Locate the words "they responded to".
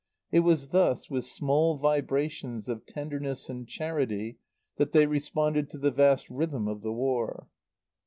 4.93-5.77